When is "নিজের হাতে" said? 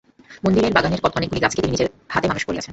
1.73-2.27